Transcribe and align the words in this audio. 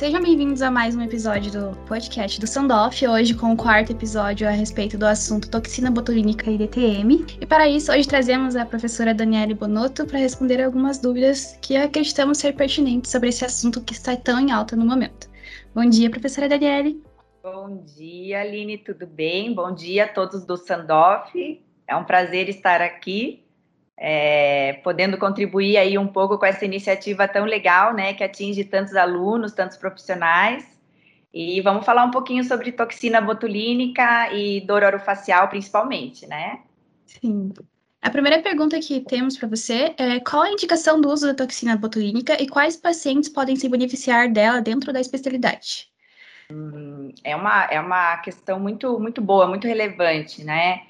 Sejam 0.00 0.22
bem-vindos 0.22 0.62
a 0.62 0.70
mais 0.70 0.96
um 0.96 1.02
episódio 1.02 1.52
do 1.52 1.76
podcast 1.86 2.40
do 2.40 2.46
Sandoff, 2.46 3.06
hoje 3.06 3.34
com 3.34 3.52
o 3.52 3.56
quarto 3.56 3.92
episódio 3.92 4.48
a 4.48 4.50
respeito 4.50 4.96
do 4.96 5.04
assunto 5.04 5.50
toxina 5.50 5.90
botulínica 5.90 6.50
e 6.50 6.56
DTM. 6.56 7.26
E 7.38 7.44
para 7.44 7.68
isso, 7.68 7.92
hoje 7.92 8.08
trazemos 8.08 8.56
a 8.56 8.64
professora 8.64 9.12
Daniele 9.12 9.52
Bonotto 9.52 10.06
para 10.06 10.18
responder 10.18 10.62
algumas 10.62 10.98
dúvidas 10.98 11.54
que 11.60 11.76
acreditamos 11.76 12.38
ser 12.38 12.54
pertinentes 12.54 13.10
sobre 13.10 13.28
esse 13.28 13.44
assunto 13.44 13.82
que 13.82 13.92
está 13.92 14.16
tão 14.16 14.40
em 14.40 14.50
alta 14.50 14.74
no 14.74 14.86
momento. 14.86 15.28
Bom 15.74 15.84
dia, 15.84 16.08
professora 16.08 16.48
Daniele. 16.48 17.04
Bom 17.42 17.84
dia, 17.84 18.40
Aline, 18.40 18.78
tudo 18.78 19.06
bem? 19.06 19.54
Bom 19.54 19.74
dia 19.74 20.04
a 20.04 20.08
todos 20.08 20.46
do 20.46 20.56
Sandoff. 20.56 21.60
É 21.86 21.94
um 21.94 22.04
prazer 22.04 22.48
estar 22.48 22.80
aqui 22.80 23.39
é, 24.02 24.80
podendo 24.82 25.18
contribuir 25.18 25.76
aí 25.76 25.98
um 25.98 26.06
pouco 26.06 26.38
com 26.38 26.46
essa 26.46 26.64
iniciativa 26.64 27.28
tão 27.28 27.44
legal, 27.44 27.92
né, 27.92 28.14
que 28.14 28.24
atinge 28.24 28.64
tantos 28.64 28.96
alunos, 28.96 29.52
tantos 29.52 29.76
profissionais. 29.76 30.64
E 31.32 31.60
vamos 31.60 31.84
falar 31.84 32.04
um 32.04 32.10
pouquinho 32.10 32.42
sobre 32.42 32.72
toxina 32.72 33.20
botulínica 33.20 34.32
e 34.32 34.62
dor 34.62 34.82
orofacial, 34.82 35.48
principalmente, 35.48 36.26
né? 36.26 36.60
Sim. 37.06 37.52
A 38.02 38.10
primeira 38.10 38.42
pergunta 38.42 38.80
que 38.80 39.00
temos 39.00 39.36
para 39.36 39.46
você 39.46 39.94
é 39.98 40.18
qual 40.18 40.42
a 40.42 40.50
indicação 40.50 41.00
do 41.00 41.10
uso 41.10 41.26
da 41.26 41.34
toxina 41.34 41.76
botulínica 41.76 42.42
e 42.42 42.48
quais 42.48 42.76
pacientes 42.76 43.28
podem 43.28 43.54
se 43.54 43.68
beneficiar 43.68 44.32
dela 44.32 44.60
dentro 44.60 44.92
da 44.92 45.00
especialidade? 45.00 45.88
Hum, 46.50 47.12
é, 47.22 47.36
uma, 47.36 47.64
é 47.64 47.78
uma 47.78 48.16
questão 48.16 48.58
muito, 48.58 48.98
muito 48.98 49.20
boa, 49.20 49.46
muito 49.46 49.68
relevante, 49.68 50.42
né? 50.42 50.82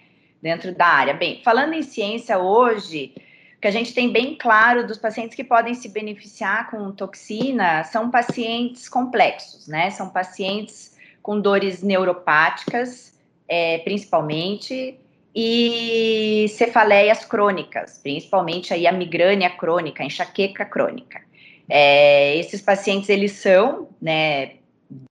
Dentro 0.43 0.75
da 0.75 0.87
área. 0.87 1.15
Bem, 1.15 1.41
falando 1.45 1.75
em 1.75 1.83
ciência 1.83 2.39
hoje, 2.39 3.15
que 3.61 3.69
a 3.69 3.71
gente 3.71 3.93
tem 3.93 4.11
bem 4.11 4.35
claro 4.37 4.87
dos 4.87 4.97
pacientes 4.97 5.37
que 5.37 5.45
podem 5.45 5.75
se 5.75 5.89
beneficiar 5.89 6.71
com 6.71 6.91
toxina 6.93 7.85
são 7.85 8.11
pacientes 8.11 8.89
complexos, 8.89 9.69
né? 9.69 9.91
São 9.91 10.09
pacientes 10.09 10.97
com 11.23 11.39
dores 11.39 11.83
neuropáticas, 11.83 13.19
é, 13.47 13.79
principalmente, 13.79 14.99
e 15.35 16.47
cefaleias 16.49 17.25
crônicas, 17.25 17.99
principalmente 17.99 18.73
aí 18.73 18.87
a 18.87 18.93
migrânia 18.93 19.51
crônica, 19.51 20.03
a 20.03 20.07
enxaqueca 20.07 20.65
crônica. 20.65 21.21
É, 21.69 22.37
esses 22.37 22.61
pacientes, 22.61 23.09
eles 23.09 23.33
são, 23.33 23.89
né, 24.01 24.55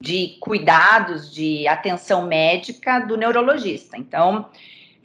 de 0.01 0.37
cuidados, 0.41 1.33
de 1.33 1.67
atenção 1.67 2.25
médica 2.25 2.99
do 2.99 3.15
neurologista. 3.15 3.97
Então, 3.97 4.49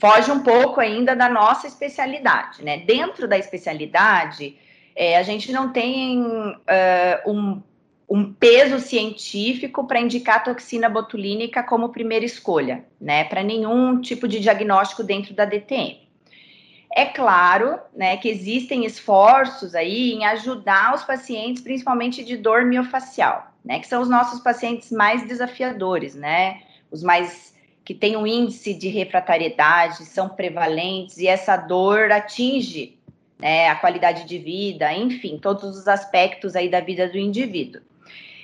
foge 0.05 0.31
um 0.31 0.41
pouco 0.41 0.81
ainda 0.81 1.17
da 1.17 1.31
nossa 1.31 1.67
especialidade, 1.67 2.63
né? 2.63 2.77
Dentro 2.77 3.27
da 3.27 3.39
especialidade, 3.39 4.55
é, 4.95 5.17
a 5.17 5.23
gente 5.23 5.51
não 5.51 5.73
tem 5.73 6.21
uh, 6.21 7.31
um, 7.31 7.63
um, 8.07 8.31
peso 8.31 8.79
científico 8.81 9.87
para 9.87 9.99
indicar 9.99 10.45
toxina 10.45 10.91
botulínica 10.91 11.63
como 11.63 11.89
primeira 11.89 12.23
escolha, 12.23 12.85
né? 13.01 13.25
Para 13.25 13.43
nenhum 13.43 13.99
tipo 13.99 14.29
de 14.29 14.41
diagnóstico 14.41 15.03
dentro 15.03 15.33
da 15.33 15.47
DTM. 15.47 16.07
É 16.95 17.07
claro, 17.07 17.81
né, 17.97 18.19
que 18.19 18.29
existem 18.29 18.85
esforços 18.85 19.75
aí 19.75 20.13
em 20.13 20.27
ajudar 20.27 20.95
os 20.95 21.03
pacientes, 21.03 21.63
principalmente 21.63 22.23
de 22.23 22.37
dor 22.37 22.65
miofacial, 22.67 23.53
né, 23.65 23.81
que 23.81 23.89
são 23.89 24.01
os 24.01 24.09
nossos 24.09 24.39
pacientes 24.39 24.93
mais 24.93 25.27
desafiadores, 25.27 26.15
né, 26.15 26.61
os 26.93 27.03
mais 27.03 27.54
que 27.85 27.95
têm 27.95 28.17
um 28.17 28.27
índice 28.27 28.73
de 28.73 28.89
refratariedade, 28.89 30.05
são 30.07 30.29
prevalentes 30.29 31.19
e 31.19 31.27
essa 31.27 31.57
dor 31.57 32.11
atinge 32.11 32.99
né, 33.39 33.69
a 33.69 33.75
qualidade 33.75 34.25
de 34.25 34.39
vida, 34.39 34.93
enfim, 34.93 35.39
todos 35.39 35.77
os 35.77 35.87
aspectos 35.87 36.57
aí 36.57 36.69
da 36.69 36.81
vida 36.81 37.09
do 37.09 37.19
indivíduo. 37.19 37.83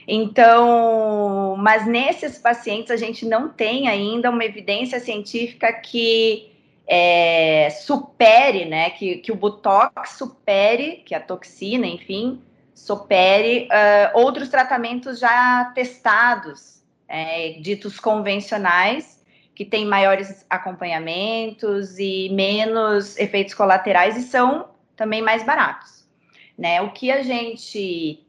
Então, 0.07 1.57
mas 1.57 1.87
nesses 1.87 2.39
pacientes 2.39 2.91
a 2.91 2.97
gente 2.97 3.25
não 3.25 3.49
tem 3.49 3.89
ainda 3.89 4.29
uma 4.29 4.45
evidência 4.45 4.99
científica 4.99 5.73
que 5.73 6.51
é, 6.87 7.71
supere, 7.71 8.65
né, 8.65 8.91
que, 8.91 9.19
que 9.19 9.31
o 9.31 9.37
Botox 9.37 10.19
supere, 10.19 11.03
que 11.07 11.15
a 11.15 11.21
toxina, 11.21 11.87
enfim, 11.87 12.43
supere 12.75 13.69
uh, 13.69 14.19
outros 14.19 14.49
tratamentos 14.49 15.21
já 15.21 15.71
testados, 15.75 16.83
é, 17.07 17.51
ditos 17.61 18.01
convencionais, 18.01 19.20
que 19.61 19.65
têm 19.67 19.85
maiores 19.85 20.47
acompanhamentos 20.49 21.99
e 21.99 22.31
menos 22.31 23.19
efeitos 23.19 23.53
colaterais 23.53 24.17
e 24.17 24.23
são 24.23 24.71
também 24.97 25.21
mais 25.21 25.45
baratos. 25.45 26.09
Né? 26.57 26.81
O 26.81 26.93
que 26.93 27.11
a 27.11 27.23
gente 27.23 28.25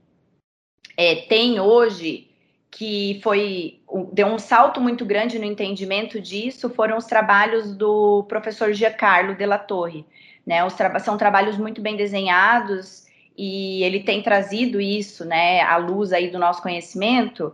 é, 0.97 1.15
tem 1.27 1.57
hoje 1.57 2.29
que 2.69 3.21
foi 3.23 3.79
deu 4.11 4.27
um 4.27 4.37
salto 4.37 4.81
muito 4.81 5.05
grande 5.05 5.39
no 5.39 5.45
entendimento 5.45 6.19
disso 6.19 6.69
foram 6.69 6.97
os 6.97 7.05
trabalhos 7.05 7.73
do 7.77 8.25
professor 8.27 8.73
Giancarlo 8.73 9.33
Della 9.33 9.57
Torre, 9.57 10.05
né? 10.45 10.65
Os 10.65 10.73
tra 10.73 10.99
são 10.99 11.17
trabalhos 11.17 11.57
muito 11.57 11.81
bem 11.81 11.95
desenhados 11.95 13.05
e 13.37 13.81
ele 13.83 14.01
tem 14.01 14.21
trazido 14.21 14.81
isso, 14.81 15.23
né, 15.23 15.61
à 15.61 15.77
luz 15.77 16.11
aí 16.11 16.29
do 16.29 16.37
nosso 16.37 16.61
conhecimento 16.61 17.53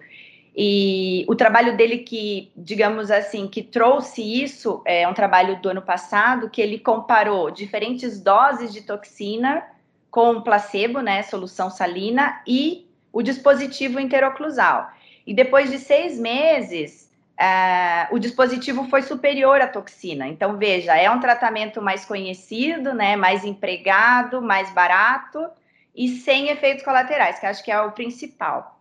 e 0.59 1.23
o 1.29 1.35
trabalho 1.35 1.78
dele 1.78 2.00
que, 2.00 2.51
digamos 2.57 3.12
assim, 3.12 3.47
que 3.47 3.62
trouxe 3.62 4.23
isso 4.23 4.81
é 4.85 5.07
um 5.07 5.13
trabalho 5.13 5.62
do 5.62 5.69
ano 5.69 5.84
passado 5.84 6.50
que 6.50 6.59
ele 6.59 6.79
comparou 6.79 7.51
diferentes 7.51 8.19
doses 8.19 8.73
de 8.73 8.81
toxina 8.81 9.63
com 10.09 10.41
placebo, 10.41 11.00
né, 11.00 11.22
solução 11.22 11.69
salina 11.69 12.41
e 12.47 12.90
o 13.13 13.22
dispositivo 13.22 14.00
interoclusal. 14.00 14.90
E 15.28 15.34
depois 15.34 15.69
de 15.69 15.78
seis 15.78 16.17
meses, 16.17 17.07
uh, 17.40 18.16
o 18.16 18.17
dispositivo 18.17 18.85
foi 18.85 19.03
superior 19.03 19.62
à 19.62 19.67
toxina. 19.67 20.28
Então 20.28 20.57
veja, 20.57 20.97
é 20.97 21.07
um 21.12 21.19
tratamento 21.19 21.84
mais 21.84 22.03
conhecido, 22.03 22.96
né, 22.96 23.16
mais 23.16 23.46
empregado, 23.46 24.41
mais 24.41 24.73
barato 24.73 25.46
e 25.96 26.07
sem 26.07 26.50
efeitos 26.50 26.84
colaterais, 26.84 27.38
que 27.38 27.46
acho 27.46 27.63
que 27.63 27.72
é 27.72 27.79
o 27.79 27.91
principal. 27.91 28.77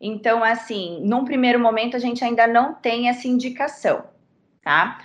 Então, 0.00 0.44
assim, 0.44 1.00
num 1.02 1.24
primeiro 1.24 1.58
momento 1.58 1.96
a 1.96 2.00
gente 2.00 2.24
ainda 2.24 2.46
não 2.46 2.74
tem 2.74 3.08
essa 3.08 3.26
indicação, 3.26 4.04
tá? 4.62 5.00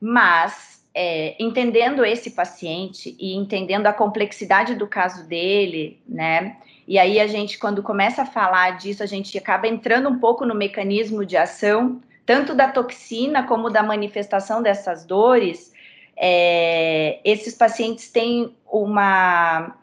Mas 0.00 0.84
é, 0.94 1.36
entendendo 1.38 2.04
esse 2.04 2.30
paciente 2.30 3.14
e 3.20 3.34
entendendo 3.34 3.86
a 3.86 3.92
complexidade 3.92 4.74
do 4.74 4.86
caso 4.86 5.26
dele, 5.28 6.00
né? 6.08 6.56
E 6.86 6.98
aí 6.98 7.20
a 7.20 7.26
gente, 7.26 7.58
quando 7.58 7.82
começa 7.82 8.22
a 8.22 8.26
falar 8.26 8.78
disso, 8.78 9.02
a 9.02 9.06
gente 9.06 9.36
acaba 9.36 9.68
entrando 9.68 10.08
um 10.08 10.18
pouco 10.18 10.46
no 10.46 10.54
mecanismo 10.54 11.24
de 11.24 11.36
ação, 11.36 12.00
tanto 12.24 12.54
da 12.54 12.68
toxina 12.68 13.42
como 13.46 13.68
da 13.70 13.82
manifestação 13.82 14.62
dessas 14.62 15.04
dores. 15.04 15.72
É, 16.16 17.20
esses 17.22 17.54
pacientes 17.54 18.10
têm 18.10 18.56
uma, 18.66 19.76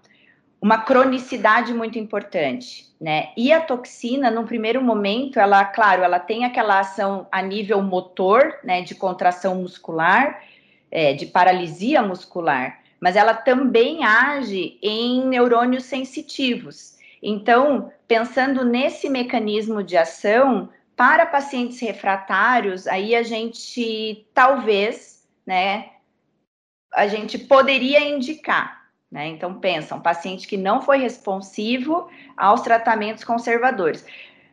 uma 0.66 0.80
cronicidade 0.80 1.74
muito 1.74 2.00
importante 2.00 2.86
né? 3.00 3.32
E 3.36 3.52
a 3.52 3.62
toxina, 3.62 4.32
no 4.32 4.46
primeiro 4.46 4.82
momento, 4.82 5.40
ela, 5.40 5.64
claro, 5.66 6.02
ela 6.02 6.20
tem 6.20 6.46
aquela 6.46 6.80
ação 6.80 7.28
a 7.32 7.42
nível 7.42 7.82
motor, 7.82 8.58
né, 8.64 8.82
de 8.82 8.96
contração 8.96 9.56
muscular, 9.56 10.44
é, 10.90 11.14
de 11.14 11.26
paralisia 11.26 12.02
muscular, 12.02 12.80
mas 13.00 13.16
ela 13.16 13.34
também 13.34 14.04
age 14.04 14.80
em 14.82 15.26
neurônios 15.28 15.84
sensitivos. 15.84 16.96
Então, 17.22 17.92
pensando 18.08 18.64
nesse 18.64 19.10
mecanismo 19.10 19.84
de 19.84 19.98
ação, 19.98 20.70
para 20.96 21.26
pacientes 21.26 21.82
refratários, 21.82 22.88
aí 22.88 23.14
a 23.14 23.22
gente 23.22 24.26
talvez, 24.34 25.28
né, 25.46 25.90
a 26.94 27.06
gente 27.08 27.38
poderia 27.38 28.00
indicar 28.00 28.85
né? 29.16 29.28
Então, 29.28 29.54
pensa, 29.54 29.96
um 29.96 30.02
paciente 30.02 30.46
que 30.46 30.58
não 30.58 30.82
foi 30.82 30.98
responsivo 30.98 32.10
aos 32.36 32.60
tratamentos 32.60 33.24
conservadores. 33.24 34.06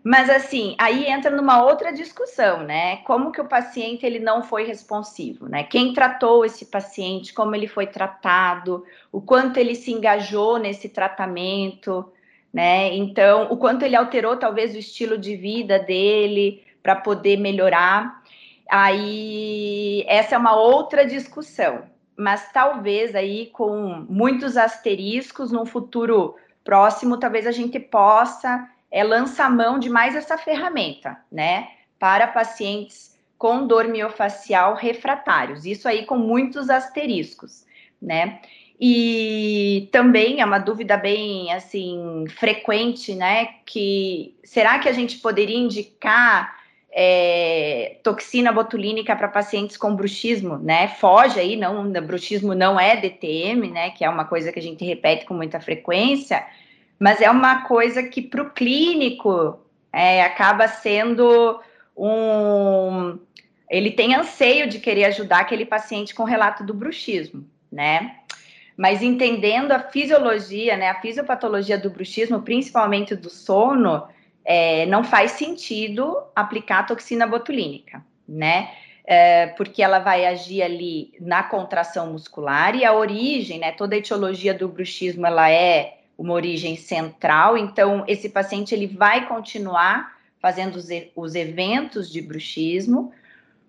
Mas 0.04 0.30
assim, 0.30 0.76
aí 0.78 1.06
entra 1.06 1.32
numa 1.32 1.64
outra 1.64 1.92
discussão, 1.92 2.62
né? 2.62 2.98
Como 2.98 3.32
que 3.32 3.40
o 3.40 3.48
paciente 3.48 4.06
ele 4.06 4.20
não 4.20 4.40
foi 4.40 4.64
responsivo, 4.64 5.48
né? 5.48 5.64
Quem 5.64 5.92
tratou 5.92 6.44
esse 6.44 6.66
paciente, 6.66 7.34
como 7.34 7.56
ele 7.56 7.66
foi 7.66 7.88
tratado, 7.88 8.84
o 9.10 9.20
quanto 9.20 9.56
ele 9.56 9.74
se 9.74 9.90
engajou 9.90 10.58
nesse 10.58 10.88
tratamento, 10.88 12.08
né? 12.54 12.94
Então, 12.94 13.48
o 13.50 13.56
quanto 13.56 13.84
ele 13.84 13.96
alterou 13.96 14.36
talvez 14.36 14.76
o 14.76 14.78
estilo 14.78 15.18
de 15.18 15.34
vida 15.34 15.76
dele 15.80 16.62
para 16.84 16.94
poder 16.94 17.36
melhorar. 17.36 18.22
Aí 18.70 20.04
essa 20.06 20.36
é 20.36 20.38
uma 20.38 20.54
outra 20.54 21.04
discussão, 21.04 21.82
mas 22.16 22.50
talvez 22.52 23.14
aí 23.14 23.46
com 23.46 24.06
muitos 24.08 24.56
asteriscos 24.56 25.50
no 25.50 25.64
futuro 25.64 26.36
próximo, 26.64 27.18
talvez 27.18 27.46
a 27.46 27.52
gente 27.52 27.78
possa 27.80 28.68
é, 28.90 29.02
lançar 29.02 29.50
mão 29.50 29.78
de 29.78 29.88
mais 29.88 30.14
essa 30.14 30.38
ferramenta, 30.38 31.16
né, 31.30 31.68
para 31.98 32.26
pacientes 32.26 33.18
com 33.38 33.66
dor 33.66 33.88
miofacial 33.88 34.74
refratários. 34.74 35.64
Isso 35.64 35.88
aí 35.88 36.06
com 36.06 36.16
muitos 36.16 36.70
asteriscos, 36.70 37.64
né? 38.00 38.40
E 38.80 39.88
também 39.92 40.40
é 40.40 40.44
uma 40.44 40.58
dúvida 40.58 40.96
bem 40.96 41.52
assim 41.52 42.24
frequente, 42.36 43.14
né? 43.14 43.46
Que 43.64 44.36
será 44.44 44.78
que 44.78 44.88
a 44.88 44.92
gente 44.92 45.18
poderia 45.18 45.56
indicar 45.56 46.61
é, 46.94 47.96
toxina 48.02 48.52
botulínica 48.52 49.16
para 49.16 49.28
pacientes 49.28 49.76
com 49.76 49.96
bruxismo, 49.96 50.58
né? 50.58 50.88
Foge 50.88 51.40
aí, 51.40 51.56
não, 51.56 51.90
bruxismo 52.02 52.54
não 52.54 52.78
é 52.78 52.96
DTM, 52.96 53.70
né? 53.70 53.90
Que 53.90 54.04
é 54.04 54.10
uma 54.10 54.26
coisa 54.26 54.52
que 54.52 54.58
a 54.58 54.62
gente 54.62 54.84
repete 54.84 55.24
com 55.24 55.32
muita 55.32 55.58
frequência, 55.58 56.46
mas 56.98 57.20
é 57.20 57.30
uma 57.30 57.62
coisa 57.62 58.02
que 58.02 58.20
para 58.20 58.42
o 58.42 58.50
clínico 58.50 59.58
é, 59.92 60.22
acaba 60.22 60.68
sendo 60.68 61.60
um. 61.96 63.18
Ele 63.70 63.90
tem 63.90 64.14
anseio 64.14 64.68
de 64.68 64.78
querer 64.78 65.06
ajudar 65.06 65.40
aquele 65.40 65.64
paciente 65.64 66.14
com 66.14 66.24
relato 66.24 66.62
do 66.62 66.74
bruxismo, 66.74 67.46
né? 67.70 68.16
mas 68.76 69.02
entendendo 69.02 69.72
a 69.72 69.78
fisiologia, 69.78 70.76
né, 70.76 70.88
a 70.88 71.00
fisiopatologia 71.00 71.78
do 71.78 71.90
bruxismo, 71.90 72.40
principalmente 72.40 73.14
do 73.14 73.28
sono, 73.28 74.08
é, 74.44 74.86
não 74.86 75.04
faz 75.04 75.32
sentido 75.32 76.16
aplicar 76.34 76.86
toxina 76.86 77.26
botulínica, 77.26 78.04
né? 78.28 78.70
É, 79.04 79.48
porque 79.48 79.82
ela 79.82 79.98
vai 79.98 80.26
agir 80.26 80.62
ali 80.62 81.12
na 81.20 81.42
contração 81.42 82.12
muscular 82.12 82.76
e 82.76 82.84
a 82.84 82.94
origem, 82.94 83.58
né? 83.58 83.72
Toda 83.72 83.94
a 83.94 83.98
etiologia 83.98 84.54
do 84.54 84.68
bruxismo 84.68 85.26
ela 85.26 85.50
é 85.50 85.98
uma 86.16 86.34
origem 86.34 86.76
central, 86.76 87.56
então 87.56 88.04
esse 88.06 88.28
paciente 88.28 88.74
ele 88.74 88.86
vai 88.86 89.26
continuar 89.26 90.16
fazendo 90.38 90.76
os, 90.76 90.88
os 91.16 91.34
eventos 91.34 92.10
de 92.10 92.20
bruxismo, 92.20 93.12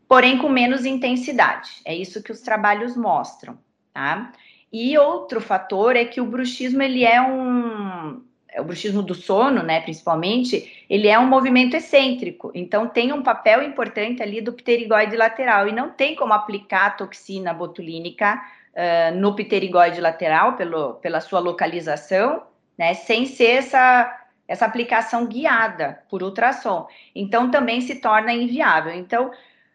porém 0.08 0.38
com 0.38 0.50
menos 0.50 0.86
intensidade. 0.86 1.81
É 1.86 1.96
isso 1.96 2.22
que 2.22 2.31
os 2.31 2.42
trabalhos 2.42 2.96
mostram, 2.96 3.58
tá? 3.92 4.31
E 4.72 4.98
outro 4.98 5.40
fator 5.40 5.96
é 5.96 6.06
que 6.06 6.20
o 6.20 6.25
bruxismo 6.25 6.81
ele 6.81 7.04
é 7.04 7.22
um 7.22 8.24
o 8.59 8.63
bruxismo 8.63 9.01
do 9.01 9.15
sono, 9.15 9.63
né, 9.63 9.81
principalmente, 9.81 10.85
ele 10.89 11.07
é 11.07 11.17
um 11.17 11.27
movimento 11.27 11.75
excêntrico, 11.75 12.51
então 12.53 12.88
tem 12.88 13.11
um 13.11 13.23
papel 13.23 13.63
importante 13.63 14.21
ali 14.21 14.41
do 14.41 14.53
pterigóide 14.53 15.15
lateral 15.15 15.67
e 15.67 15.71
não 15.71 15.89
tem 15.89 16.15
como 16.15 16.33
aplicar 16.33 16.88
a 16.88 16.91
toxina 16.91 17.53
botulínica 17.53 18.41
uh, 18.73 19.15
no 19.17 19.35
pterigóide 19.35 20.00
lateral 20.00 20.55
pelo, 20.55 20.95
pela 20.95 21.19
sua 21.19 21.39
localização, 21.39 22.44
né, 22.77 22.94
sem 22.94 23.25
ser 23.25 23.57
essa 23.57 24.19
essa 24.45 24.65
aplicação 24.65 25.25
guiada 25.25 26.03
por 26.09 26.21
ultrassom. 26.21 26.85
Então 27.15 27.50
também 27.50 27.79
se 27.79 27.95
torna 27.95 28.33
inviável. 28.33 28.94
Então 28.94 29.31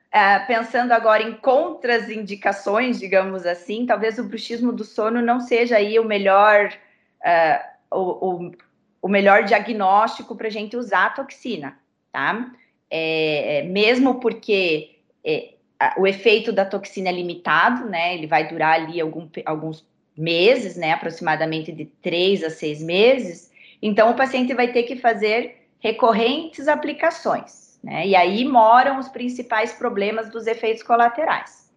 Uh, 0.08 0.46
pensando 0.46 0.92
agora 0.92 1.22
em 1.22 1.34
contraindicações, 1.34 2.98
digamos 2.98 3.44
assim, 3.44 3.84
talvez 3.84 4.18
o 4.18 4.24
bruxismo 4.24 4.72
do 4.72 4.82
sono 4.82 5.20
não 5.20 5.38
seja 5.38 5.76
aí 5.76 5.98
o 5.98 6.04
melhor, 6.04 6.72
uh, 7.20 7.94
o, 7.94 8.46
o, 8.46 8.52
o, 9.00 9.08
melhor 9.08 9.44
diagnóstico 9.44 10.36
para 10.36 10.48
a 10.48 10.50
gente 10.50 10.76
usar 10.76 11.06
a 11.06 11.10
toxina, 11.10 11.78
tá? 12.12 12.50
É, 12.90 13.58
é, 13.58 13.62
mesmo 13.62 14.20
porque 14.20 14.96
é, 15.24 15.54
o 15.96 16.06
efeito 16.06 16.52
da 16.52 16.64
toxina 16.64 17.08
é 17.08 17.12
limitado, 17.12 17.88
né? 17.88 18.14
Ele 18.14 18.26
vai 18.26 18.48
durar 18.48 18.74
ali 18.74 19.00
algum, 19.00 19.28
alguns 19.44 19.86
meses, 20.16 20.76
né? 20.76 20.92
Aproximadamente 20.92 21.70
de 21.72 21.84
três 21.84 22.42
a 22.42 22.50
seis 22.50 22.82
meses. 22.82 23.50
Então, 23.80 24.10
o 24.10 24.16
paciente 24.16 24.54
vai 24.54 24.72
ter 24.72 24.82
que 24.84 24.96
fazer 24.96 25.68
recorrentes 25.80 26.66
aplicações. 26.68 27.78
Né? 27.82 28.08
E 28.08 28.16
aí 28.16 28.44
moram 28.44 28.98
os 28.98 29.08
principais 29.08 29.72
problemas 29.72 30.28
dos 30.30 30.46
efeitos 30.46 30.82
colaterais. 30.82 31.67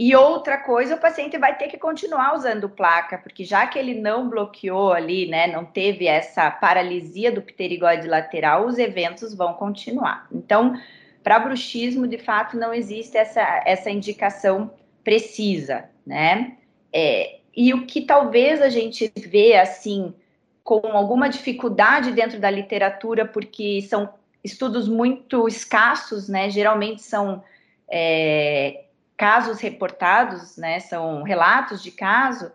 E 0.00 0.14
outra 0.14 0.56
coisa, 0.56 0.94
o 0.94 1.00
paciente 1.00 1.36
vai 1.36 1.58
ter 1.58 1.66
que 1.66 1.76
continuar 1.76 2.36
usando 2.36 2.68
placa, 2.68 3.18
porque 3.18 3.42
já 3.42 3.66
que 3.66 3.76
ele 3.76 4.00
não 4.00 4.30
bloqueou 4.30 4.92
ali, 4.92 5.26
né, 5.26 5.48
não 5.48 5.64
teve 5.64 6.06
essa 6.06 6.48
paralisia 6.52 7.32
do 7.32 7.42
pterigóide 7.42 8.06
lateral, 8.06 8.66
os 8.66 8.78
eventos 8.78 9.34
vão 9.34 9.54
continuar. 9.54 10.28
Então, 10.30 10.80
para 11.20 11.40
bruxismo, 11.40 12.06
de 12.06 12.16
fato, 12.16 12.56
não 12.56 12.72
existe 12.72 13.16
essa, 13.16 13.42
essa 13.66 13.90
indicação 13.90 14.70
precisa, 15.02 15.90
né? 16.06 16.58
É, 16.92 17.40
e 17.56 17.74
o 17.74 17.84
que 17.84 18.02
talvez 18.02 18.62
a 18.62 18.68
gente 18.68 19.12
vê, 19.16 19.56
assim, 19.56 20.14
com 20.62 20.86
alguma 20.92 21.28
dificuldade 21.28 22.12
dentro 22.12 22.38
da 22.38 22.48
literatura, 22.48 23.26
porque 23.26 23.82
são 23.82 24.14
estudos 24.44 24.88
muito 24.88 25.48
escassos, 25.48 26.28
né? 26.28 26.48
Geralmente 26.50 27.02
são 27.02 27.42
é, 27.90 28.84
casos 29.18 29.60
reportados, 29.60 30.56
né? 30.56 30.78
São 30.78 31.24
relatos 31.24 31.82
de 31.82 31.90
caso 31.90 32.52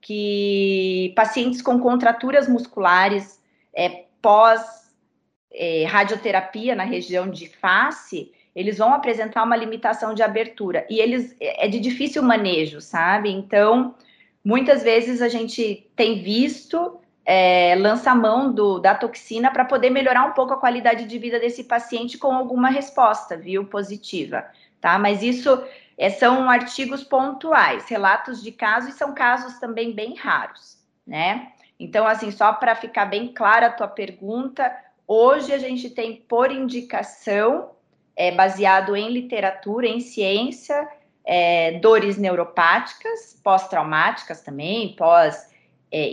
que 0.00 1.12
pacientes 1.14 1.60
com 1.60 1.78
contraturas 1.78 2.48
musculares 2.48 3.38
é, 3.74 4.04
pós 4.22 4.90
é, 5.52 5.84
radioterapia 5.84 6.74
na 6.74 6.84
região 6.84 7.30
de 7.30 7.46
face, 7.48 8.32
eles 8.56 8.78
vão 8.78 8.92
apresentar 8.92 9.44
uma 9.44 9.54
limitação 9.54 10.14
de 10.14 10.22
abertura 10.22 10.86
e 10.88 10.98
eles 10.98 11.36
é 11.40 11.68
de 11.68 11.78
difícil 11.78 12.22
manejo, 12.22 12.80
sabe? 12.80 13.30
Então, 13.30 13.94
muitas 14.42 14.82
vezes 14.82 15.20
a 15.20 15.28
gente 15.28 15.90
tem 15.94 16.22
visto 16.22 17.00
é, 17.26 17.76
mão 18.14 18.50
do, 18.50 18.78
da 18.78 18.94
toxina 18.94 19.50
para 19.50 19.66
poder 19.66 19.90
melhorar 19.90 20.24
um 20.24 20.32
pouco 20.32 20.54
a 20.54 20.58
qualidade 20.58 21.04
de 21.04 21.18
vida 21.18 21.38
desse 21.38 21.64
paciente 21.64 22.16
com 22.16 22.34
alguma 22.34 22.70
resposta, 22.70 23.36
viu, 23.36 23.66
positiva, 23.66 24.46
tá? 24.80 24.98
Mas 24.98 25.22
isso 25.22 25.62
é, 25.98 26.08
são 26.10 26.48
artigos 26.48 27.02
pontuais, 27.02 27.88
relatos 27.88 28.40
de 28.40 28.52
casos, 28.52 28.94
e 28.94 28.96
são 28.96 29.12
casos 29.12 29.58
também 29.58 29.92
bem 29.92 30.14
raros, 30.14 30.78
né? 31.04 31.52
Então, 31.78 32.06
assim, 32.06 32.30
só 32.30 32.52
para 32.52 32.76
ficar 32.76 33.06
bem 33.06 33.28
clara 33.28 33.66
a 33.66 33.72
tua 33.72 33.88
pergunta, 33.88 34.72
hoje 35.06 35.52
a 35.52 35.58
gente 35.58 35.90
tem 35.90 36.14
por 36.16 36.52
indicação, 36.52 37.70
é, 38.16 38.30
baseado 38.30 38.94
em 38.94 39.10
literatura, 39.10 39.88
em 39.88 40.00
ciência, 40.00 40.88
é, 41.24 41.78
dores 41.80 42.16
neuropáticas, 42.16 43.38
pós-traumáticas 43.42 44.40
também, 44.40 44.94
pós 44.96 45.50
é, 45.90 46.08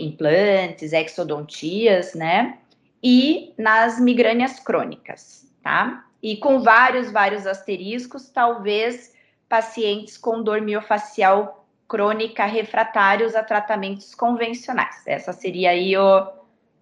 exodontias, 0.92 2.12
né? 2.14 2.58
E 3.02 3.54
nas 3.56 4.00
migrânias 4.00 4.58
crônicas, 4.58 5.46
tá? 5.62 6.04
E 6.22 6.36
com 6.36 6.60
vários, 6.60 7.10
vários 7.10 7.46
asteriscos, 7.46 8.28
talvez 8.30 9.15
pacientes 9.48 10.16
com 10.16 10.42
dor 10.42 10.60
miofacial 10.60 11.66
crônica 11.88 12.44
refratários 12.44 13.34
a 13.34 13.42
tratamentos 13.42 14.14
convencionais. 14.14 15.06
Essa 15.06 15.32
seria 15.32 15.70
aí 15.70 15.96
o, 15.96 16.32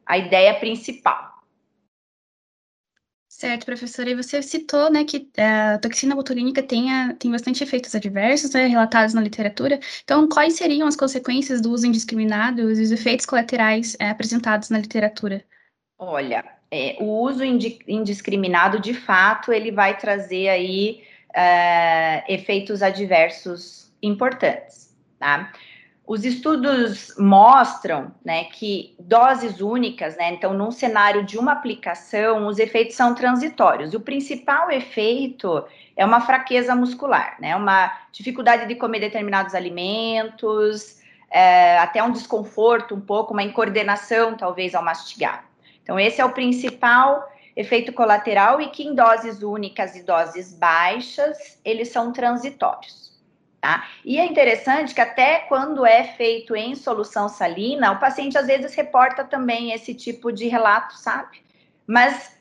a 0.06 0.18
ideia 0.18 0.54
principal. 0.54 1.34
Certo, 3.28 3.66
professora. 3.66 4.10
E 4.10 4.14
você 4.14 4.40
citou, 4.40 4.90
né, 4.90 5.04
que 5.04 5.28
é, 5.36 5.74
a 5.74 5.78
toxina 5.78 6.14
botulínica 6.14 6.62
tem, 6.62 6.92
a, 6.92 7.14
tem 7.14 7.32
bastante 7.32 7.64
efeitos 7.64 7.92
adversos, 7.92 8.52
né, 8.52 8.66
relatados 8.66 9.12
na 9.12 9.20
literatura. 9.20 9.80
Então, 10.04 10.28
quais 10.28 10.54
seriam 10.54 10.86
as 10.86 10.94
consequências 10.94 11.60
do 11.60 11.72
uso 11.72 11.84
indiscriminado 11.84 12.60
e 12.60 12.64
os 12.64 12.92
efeitos 12.92 13.26
colaterais 13.26 13.96
é, 13.98 14.08
apresentados 14.08 14.70
na 14.70 14.78
literatura? 14.78 15.44
Olha, 15.98 16.44
é, 16.70 16.96
o 17.00 17.06
uso 17.22 17.42
indiscriminado, 17.44 18.78
de 18.78 18.94
fato, 18.94 19.52
ele 19.52 19.72
vai 19.72 19.98
trazer 19.98 20.48
aí 20.48 21.02
é, 21.34 22.24
efeitos 22.32 22.82
adversos 22.82 23.92
importantes, 24.02 24.94
tá? 25.18 25.52
Os 26.06 26.22
estudos 26.22 27.14
mostram 27.18 28.12
né, 28.22 28.44
que 28.44 28.94
doses 28.98 29.62
únicas, 29.62 30.14
né, 30.18 30.34
então, 30.34 30.52
num 30.52 30.70
cenário 30.70 31.24
de 31.24 31.38
uma 31.38 31.52
aplicação, 31.52 32.46
os 32.46 32.58
efeitos 32.58 32.94
são 32.94 33.14
transitórios. 33.14 33.94
O 33.94 34.00
principal 34.00 34.70
efeito 34.70 35.64
é 35.96 36.04
uma 36.04 36.20
fraqueza 36.20 36.74
muscular, 36.74 37.36
né, 37.40 37.56
uma 37.56 37.90
dificuldade 38.12 38.68
de 38.68 38.74
comer 38.74 39.00
determinados 39.00 39.54
alimentos, 39.54 41.00
é, 41.30 41.78
até 41.78 42.02
um 42.02 42.12
desconforto 42.12 42.94
um 42.94 43.00
pouco, 43.00 43.32
uma 43.32 43.42
incoordenação, 43.42 44.36
talvez, 44.36 44.74
ao 44.74 44.84
mastigar. 44.84 45.46
Então, 45.82 45.98
esse 45.98 46.20
é 46.20 46.24
o 46.24 46.32
principal 46.32 47.26
efeito 47.56 47.92
colateral 47.92 48.60
e 48.60 48.68
que 48.68 48.82
em 48.82 48.94
doses 48.94 49.42
únicas 49.42 49.94
e 49.94 50.02
doses 50.02 50.52
baixas, 50.52 51.58
eles 51.64 51.88
são 51.88 52.12
transitórios. 52.12 53.12
Tá? 53.60 53.88
E 54.04 54.18
é 54.18 54.26
interessante 54.26 54.94
que 54.94 55.00
até 55.00 55.40
quando 55.40 55.86
é 55.86 56.04
feito 56.04 56.54
em 56.54 56.74
solução 56.74 57.28
salina, 57.28 57.92
o 57.92 57.98
paciente 57.98 58.36
às 58.36 58.46
vezes 58.46 58.74
reporta 58.74 59.24
também 59.24 59.72
esse 59.72 59.94
tipo 59.94 60.30
de 60.30 60.46
relato, 60.48 60.98
sabe? 60.98 61.42
Mas, 61.86 62.36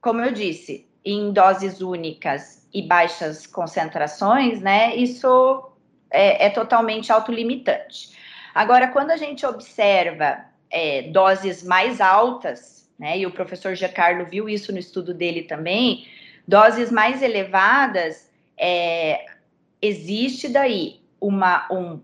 como 0.00 0.20
eu 0.20 0.30
disse, 0.30 0.88
em 1.04 1.32
doses 1.32 1.80
únicas 1.80 2.68
e 2.72 2.82
baixas 2.82 3.46
concentrações, 3.46 4.60
né, 4.60 4.94
isso 4.94 5.68
é, 6.10 6.46
é 6.46 6.50
totalmente 6.50 7.10
autolimitante. 7.10 8.16
Agora, 8.54 8.88
quando 8.88 9.10
a 9.10 9.16
gente 9.16 9.44
observa 9.44 10.44
é, 10.70 11.02
doses 11.10 11.62
mais 11.62 12.00
altas, 12.00 12.87
né, 12.98 13.18
e 13.18 13.26
o 13.26 13.30
professor 13.30 13.74
Giancarlo 13.74 14.26
viu 14.26 14.48
isso 14.48 14.72
no 14.72 14.78
estudo 14.78 15.14
dele 15.14 15.42
também, 15.42 16.06
doses 16.46 16.90
mais 16.90 17.22
elevadas, 17.22 18.28
é, 18.56 19.24
existe 19.80 20.48
daí 20.48 21.00
uma, 21.20 21.66
um 21.70 22.00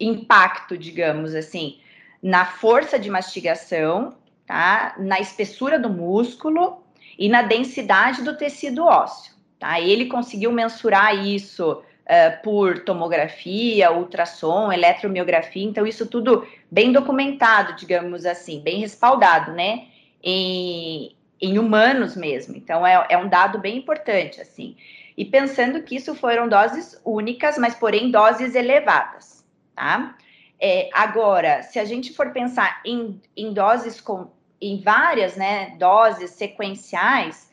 impacto, 0.00 0.76
digamos 0.76 1.34
assim, 1.34 1.78
na 2.22 2.44
força 2.44 2.98
de 2.98 3.10
mastigação, 3.10 4.16
tá? 4.46 4.94
Na 4.98 5.20
espessura 5.20 5.78
do 5.78 5.88
músculo 5.88 6.82
e 7.18 7.28
na 7.28 7.42
densidade 7.42 8.22
do 8.22 8.36
tecido 8.36 8.84
ósseo, 8.84 9.34
tá? 9.58 9.80
Ele 9.80 10.06
conseguiu 10.06 10.52
mensurar 10.52 11.26
isso 11.26 11.82
uh, 12.06 12.42
por 12.42 12.80
tomografia, 12.80 13.92
ultrassom, 13.92 14.72
eletromiografia, 14.72 15.64
então 15.64 15.86
isso 15.86 16.06
tudo 16.06 16.46
bem 16.70 16.92
documentado, 16.92 17.74
digamos 17.76 18.24
assim, 18.26 18.60
bem 18.60 18.80
respaldado, 18.80 19.52
né? 19.52 19.86
Em, 20.22 21.14
em 21.40 21.58
humanos 21.58 22.16
mesmo. 22.16 22.56
Então 22.56 22.86
é, 22.86 23.06
é 23.10 23.18
um 23.18 23.28
dado 23.28 23.58
bem 23.58 23.76
importante, 23.78 24.40
assim. 24.40 24.76
E 25.16 25.24
pensando 25.24 25.82
que 25.82 25.96
isso 25.96 26.14
foram 26.14 26.48
doses 26.48 27.00
únicas, 27.04 27.58
mas 27.58 27.74
porém 27.74 28.10
doses 28.10 28.54
elevadas, 28.54 29.44
tá? 29.74 30.16
É, 30.60 30.88
agora, 30.94 31.62
se 31.64 31.78
a 31.78 31.84
gente 31.84 32.12
for 32.12 32.30
pensar 32.30 32.80
em, 32.84 33.20
em 33.36 33.52
doses 33.52 34.00
com 34.00 34.30
em 34.60 34.80
várias 34.80 35.36
né, 35.36 35.74
doses 35.76 36.30
sequenciais, 36.30 37.50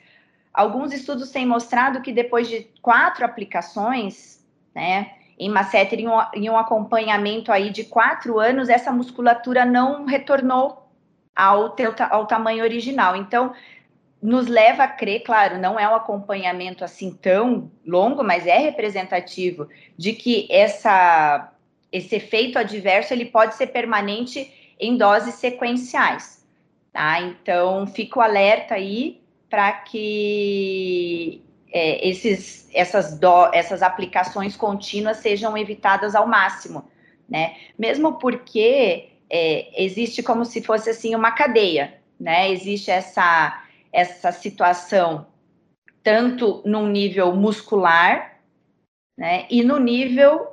alguns 0.54 0.94
estudos 0.94 1.32
têm 1.32 1.44
mostrado 1.44 2.02
que 2.02 2.14
depois 2.14 2.48
de 2.48 2.70
quatro 2.84 3.26
aplicações, 3.26 4.39
né, 4.74 5.12
em 5.38 5.50
masseter, 5.50 6.00
em 6.00 6.08
um, 6.08 6.20
em 6.34 6.50
um 6.50 6.58
acompanhamento 6.58 7.52
aí 7.52 7.70
de 7.70 7.86
quatro 7.86 8.40
anos, 8.40 8.70
essa 8.70 8.92
musculatura 8.92 9.66
não 9.66 10.06
retornou 10.06 10.90
ao, 11.36 11.70
teu, 11.70 11.94
ao 12.10 12.28
tamanho 12.28 12.64
original. 12.64 13.16
Então, 13.16 13.54
nos 14.22 14.48
leva 14.48 14.84
a 14.84 14.88
crer, 14.88 15.24
claro, 15.24 15.58
não 15.58 15.80
é 15.80 15.88
um 15.88 15.96
acompanhamento 15.96 16.84
assim 16.84 17.12
tão 17.14 17.72
longo, 17.86 18.24
mas 18.24 18.46
é 18.46 18.58
representativo 18.58 19.70
de 19.98 20.12
que 20.14 20.46
essa, 20.52 21.54
esse 21.92 22.16
efeito 22.18 22.60
adverso 22.60 23.14
ele 23.14 23.26
pode 23.26 23.56
ser 23.56 23.68
permanente 23.68 24.76
em 24.78 24.98
doses 24.98 25.36
sequenciais. 25.36 26.46
Tá? 26.92 27.22
Então, 27.22 27.88
fico 27.88 28.20
alerta 28.20 28.76
aí 28.76 29.22
para 29.50 29.72
que 29.72 31.42
é, 31.72 32.08
esses, 32.08 32.70
essas, 32.74 33.20
do, 33.20 33.54
essas 33.54 33.82
aplicações 33.82 34.56
contínuas 34.56 35.18
sejam 35.18 35.58
evitadas 35.58 36.16
ao 36.16 36.28
máximo, 36.28 36.90
né? 37.28 37.56
Mesmo 37.78 38.14
porque 38.14 39.10
é, 39.30 39.84
existe 39.84 40.24
como 40.24 40.46
se 40.46 40.62
fosse 40.62 40.90
assim 40.90 41.16
uma 41.16 41.32
cadeia, 41.32 41.96
né? 42.20 42.52
Existe 42.52 42.90
essa, 42.90 43.64
essa 43.94 44.32
situação 44.32 45.28
tanto 46.04 46.62
no 46.66 46.88
nível 46.88 47.36
muscular, 47.36 48.40
né? 49.18 49.46
E 49.50 49.64
no 49.64 49.78
nível 49.78 50.48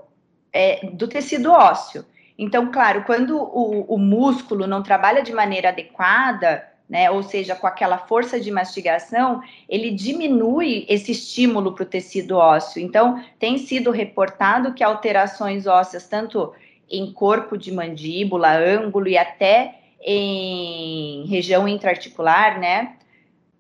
é, 0.52 0.86
do 0.86 1.08
tecido 1.08 1.50
ósseo. 1.50 2.04
Então, 2.38 2.70
claro, 2.70 3.04
quando 3.04 3.38
o, 3.38 3.94
o 3.94 3.98
músculo 3.98 4.66
não 4.66 4.82
trabalha 4.82 5.22
de 5.22 5.32
maneira 5.32 5.70
adequada, 5.70 6.66
né, 6.88 7.10
ou 7.10 7.22
seja, 7.22 7.56
com 7.56 7.66
aquela 7.66 7.98
força 7.98 8.38
de 8.38 8.50
mastigação, 8.50 9.42
ele 9.68 9.90
diminui 9.90 10.86
esse 10.88 11.12
estímulo 11.12 11.72
para 11.72 11.82
o 11.82 11.86
tecido 11.86 12.36
ósseo. 12.36 12.80
Então, 12.80 13.22
tem 13.38 13.58
sido 13.58 13.90
reportado 13.90 14.72
que 14.72 14.84
alterações 14.84 15.66
ósseas, 15.66 16.06
tanto 16.06 16.52
em 16.88 17.12
corpo 17.12 17.58
de 17.58 17.72
mandíbula, 17.72 18.56
ângulo 18.56 19.08
e 19.08 19.18
até 19.18 19.80
em 20.00 21.26
região 21.26 21.66
intraarticular, 21.66 22.60
né, 22.60 22.96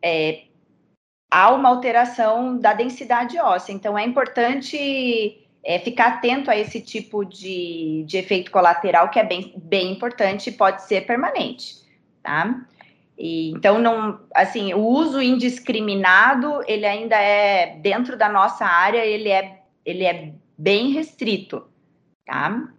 é, 0.00 0.42
há 1.28 1.52
uma 1.52 1.68
alteração 1.68 2.56
da 2.56 2.72
densidade 2.72 3.36
óssea. 3.40 3.72
Então, 3.72 3.98
é 3.98 4.04
importante 4.04 5.44
é, 5.64 5.80
ficar 5.80 6.06
atento 6.06 6.48
a 6.48 6.56
esse 6.56 6.80
tipo 6.80 7.24
de, 7.24 8.04
de 8.06 8.18
efeito 8.18 8.52
colateral 8.52 9.10
que 9.10 9.18
é 9.18 9.24
bem, 9.24 9.52
bem 9.56 9.90
importante 9.90 10.50
e 10.50 10.52
pode 10.52 10.82
ser 10.82 11.04
permanente, 11.04 11.74
tá? 12.22 12.64
E, 13.18 13.50
então, 13.50 13.78
não, 13.78 14.20
assim, 14.34 14.74
o 14.74 14.80
uso 14.80 15.20
indiscriminado, 15.20 16.62
ele 16.66 16.84
ainda 16.84 17.16
é, 17.16 17.76
dentro 17.78 18.16
da 18.16 18.28
nossa 18.28 18.66
área, 18.66 19.04
ele 19.04 19.30
é, 19.30 19.62
ele 19.84 20.04
é 20.04 20.34
bem 20.56 20.90
restrito, 20.90 21.66
tá? 22.26 22.72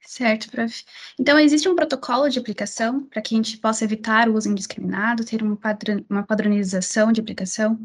Certo, 0.00 0.50
prof. 0.50 0.84
Então, 1.18 1.38
existe 1.38 1.68
um 1.68 1.74
protocolo 1.74 2.28
de 2.28 2.38
aplicação 2.38 3.04
para 3.04 3.22
que 3.22 3.34
a 3.34 3.36
gente 3.38 3.56
possa 3.56 3.84
evitar 3.84 4.28
o 4.28 4.34
uso 4.34 4.48
indiscriminado, 4.48 5.24
ter 5.24 5.42
uma, 5.42 5.56
padron, 5.56 6.04
uma 6.08 6.22
padronização 6.22 7.10
de 7.10 7.20
aplicação? 7.20 7.78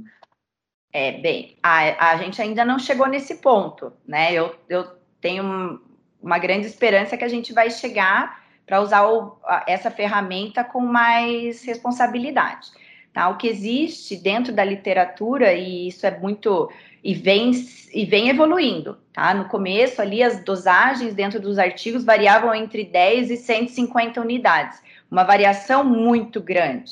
É, 0.91 1.13
bem, 1.13 1.57
a, 1.63 2.11
a 2.11 2.17
gente 2.17 2.41
ainda 2.41 2.65
não 2.65 2.77
chegou 2.77 3.07
nesse 3.07 3.35
ponto, 3.35 3.93
né? 4.05 4.33
Eu, 4.33 4.53
eu 4.67 4.85
tenho 5.21 5.81
uma 6.21 6.37
grande 6.37 6.67
esperança 6.67 7.15
que 7.15 7.23
a 7.23 7.29
gente 7.29 7.53
vai 7.53 7.71
chegar 7.71 8.45
para 8.67 8.81
usar 8.81 9.07
o, 9.07 9.37
essa 9.65 9.89
ferramenta 9.89 10.61
com 10.61 10.81
mais 10.81 11.63
responsabilidade. 11.63 12.67
Tá? 13.13 13.29
O 13.29 13.37
que 13.37 13.47
existe 13.47 14.17
dentro 14.17 14.53
da 14.53 14.63
literatura, 14.63 15.53
e 15.53 15.87
isso 15.87 16.05
é 16.05 16.19
muito. 16.19 16.69
e 17.01 17.15
vem, 17.15 17.51
e 17.93 18.05
vem 18.05 18.29
evoluindo. 18.29 18.97
Tá? 19.13 19.33
No 19.33 19.45
começo, 19.45 20.01
ali, 20.01 20.21
as 20.21 20.43
dosagens 20.43 21.15
dentro 21.15 21.39
dos 21.39 21.57
artigos 21.57 22.03
variavam 22.03 22.53
entre 22.53 22.83
10 22.83 23.31
e 23.31 23.37
150 23.37 24.19
unidades, 24.19 24.81
uma 25.09 25.23
variação 25.23 25.83
muito 25.83 26.41
grande, 26.41 26.91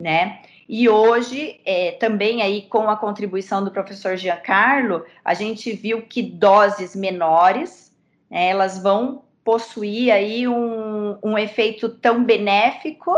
né? 0.00 0.40
E 0.68 0.88
hoje, 0.88 1.60
é, 1.66 1.92
também 1.92 2.40
aí 2.40 2.62
com 2.62 2.88
a 2.88 2.96
contribuição 2.96 3.62
do 3.62 3.70
professor 3.70 4.16
Giancarlo, 4.16 5.04
a 5.22 5.34
gente 5.34 5.70
viu 5.72 6.00
que 6.02 6.22
doses 6.22 6.96
menores, 6.96 7.94
né, 8.30 8.48
elas 8.48 8.82
vão 8.82 9.22
possuir 9.44 10.12
aí 10.12 10.46
um, 10.46 11.18
um 11.22 11.36
efeito 11.36 11.88
tão 11.88 12.22
benéfico 12.24 13.16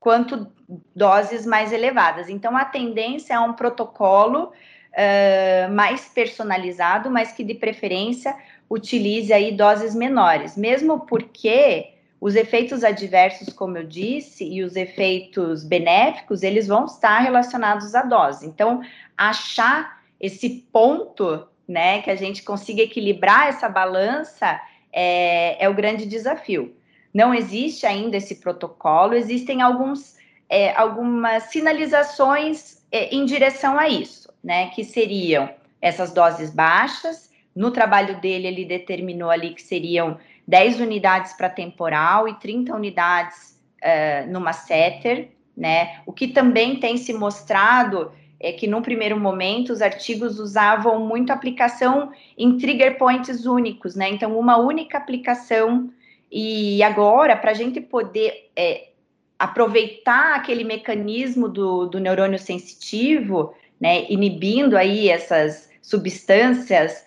quanto 0.00 0.50
doses 0.94 1.46
mais 1.46 1.72
elevadas. 1.72 2.28
Então, 2.28 2.56
a 2.56 2.64
tendência 2.64 3.34
é 3.34 3.40
um 3.40 3.52
protocolo 3.52 4.52
uh, 4.92 5.72
mais 5.72 6.08
personalizado, 6.08 7.10
mas 7.10 7.32
que 7.32 7.44
de 7.44 7.54
preferência 7.54 8.34
utilize 8.68 9.32
aí 9.32 9.52
doses 9.52 9.94
menores, 9.94 10.56
mesmo 10.56 11.00
porque 11.00 11.92
os 12.20 12.34
efeitos 12.36 12.84
adversos, 12.84 13.52
como 13.52 13.76
eu 13.76 13.84
disse, 13.84 14.44
e 14.44 14.62
os 14.62 14.76
efeitos 14.76 15.64
benéficos, 15.64 16.42
eles 16.42 16.68
vão 16.68 16.86
estar 16.86 17.18
relacionados 17.18 17.94
à 17.94 18.02
dose. 18.02 18.46
Então, 18.46 18.80
achar 19.16 20.00
esse 20.20 20.64
ponto, 20.72 21.46
né, 21.66 22.00
que 22.00 22.10
a 22.10 22.16
gente 22.16 22.42
consiga 22.42 22.82
equilibrar 22.82 23.48
essa 23.48 23.68
balança 23.68 24.60
é, 24.92 25.62
é 25.64 25.68
o 25.68 25.74
grande 25.74 26.06
desafio. 26.06 26.74
Não 27.12 27.34
existe 27.34 27.86
ainda 27.86 28.16
esse 28.16 28.36
protocolo, 28.36 29.14
existem 29.14 29.62
alguns, 29.62 30.16
é, 30.48 30.74
algumas 30.74 31.44
sinalizações 31.44 32.82
é, 32.90 33.14
em 33.14 33.24
direção 33.24 33.78
a 33.78 33.88
isso, 33.88 34.32
né, 34.42 34.68
que 34.70 34.84
seriam 34.84 35.48
essas 35.80 36.12
doses 36.12 36.50
baixas. 36.50 37.30
No 37.54 37.70
trabalho 37.70 38.20
dele, 38.20 38.46
ele 38.46 38.64
determinou 38.64 39.30
ali 39.30 39.54
que 39.54 39.62
seriam 39.62 40.18
10 40.46 40.80
unidades 40.80 41.32
para 41.34 41.50
temporal 41.50 42.28
e 42.28 42.34
30 42.34 42.74
unidades 42.74 43.58
uh, 43.82 44.30
numa 44.30 44.52
setter, 44.52 45.30
né? 45.56 46.00
O 46.06 46.12
que 46.12 46.28
também 46.28 46.80
tem 46.80 46.96
se 46.96 47.12
mostrado 47.12 48.10
é 48.42 48.52
que, 48.52 48.66
num 48.66 48.82
primeiro 48.82 49.18
momento, 49.18 49.72
os 49.72 49.80
artigos 49.80 50.40
usavam 50.40 51.06
muito 51.06 51.32
aplicação 51.32 52.10
em 52.36 52.58
trigger 52.58 52.98
points 52.98 53.46
únicos, 53.46 53.94
né? 53.94 54.10
Então, 54.10 54.36
uma 54.36 54.56
única 54.56 54.98
aplicação. 54.98 55.90
E 56.30 56.82
agora, 56.82 57.36
para 57.36 57.52
a 57.52 57.54
gente 57.54 57.80
poder 57.80 58.50
é, 58.56 58.88
aproveitar 59.38 60.34
aquele 60.34 60.64
mecanismo 60.64 61.48
do, 61.48 61.86
do 61.86 62.00
neurônio 62.00 62.38
sensitivo, 62.38 63.54
né? 63.80 64.10
Inibindo 64.10 64.76
aí 64.76 65.08
essas 65.08 65.70
substâncias 65.80 67.06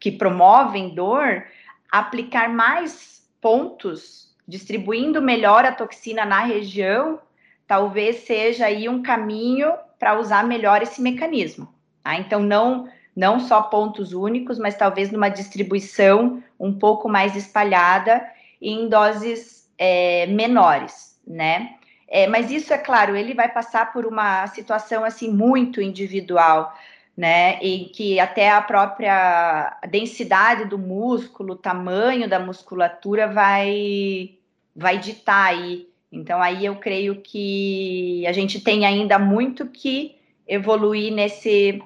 que 0.00 0.10
promovem 0.10 0.96
dor, 0.96 1.44
aplicar 1.90 2.48
mais 2.48 3.22
pontos, 3.40 4.34
distribuindo 4.48 5.22
melhor 5.22 5.64
a 5.64 5.70
toxina 5.70 6.24
na 6.24 6.40
região, 6.40 7.20
talvez 7.68 8.24
seja 8.24 8.66
aí 8.66 8.88
um 8.88 9.00
caminho 9.00 9.72
para 10.02 10.18
usar 10.18 10.42
melhor 10.42 10.82
esse 10.82 11.00
mecanismo. 11.00 11.72
Tá? 12.02 12.16
Então, 12.16 12.42
não, 12.42 12.88
não 13.14 13.38
só 13.38 13.62
pontos 13.62 14.12
únicos, 14.12 14.58
mas 14.58 14.74
talvez 14.74 15.12
numa 15.12 15.28
distribuição 15.28 16.42
um 16.58 16.76
pouco 16.76 17.08
mais 17.08 17.36
espalhada 17.36 18.20
em 18.60 18.88
doses 18.88 19.70
é, 19.78 20.26
menores, 20.26 21.16
né? 21.24 21.74
É, 22.08 22.26
mas 22.26 22.50
isso, 22.50 22.74
é 22.74 22.78
claro, 22.78 23.14
ele 23.14 23.32
vai 23.32 23.48
passar 23.48 23.92
por 23.92 24.04
uma 24.04 24.44
situação 24.48 25.04
assim 25.04 25.30
muito 25.30 25.80
individual 25.80 26.74
né? 27.16 27.58
Em 27.60 27.84
que 27.84 28.18
até 28.18 28.50
a 28.50 28.60
própria 28.60 29.78
densidade 29.88 30.64
do 30.64 30.78
músculo, 30.78 31.52
o 31.52 31.56
tamanho 31.56 32.28
da 32.28 32.40
musculatura 32.40 33.28
vai 33.28 34.38
vai 34.74 34.98
ditar 34.98 35.50
aí. 35.50 35.86
Então 36.12 36.42
aí 36.42 36.66
eu 36.66 36.76
creio 36.76 37.22
que 37.22 38.24
a 38.26 38.32
gente 38.32 38.60
tem 38.60 38.84
ainda 38.84 39.18
muito 39.18 39.66
que 39.66 40.14
evoluir 40.46 41.12
nesse 41.12 41.82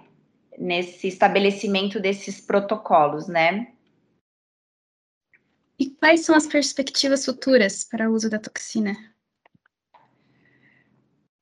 nesse 0.59 1.06
estabelecimento 1.06 2.00
desses 2.00 2.40
protocolos, 2.40 3.28
né? 3.28 3.68
E 5.78 5.90
quais 5.90 6.25
são 6.25 6.35
as 6.35 6.47
perspectivas 6.47 7.25
futuras 7.25 7.85
para 7.85 8.11
o 8.11 8.14
uso 8.14 8.30
da 8.30 8.38
toxina? 8.38 8.97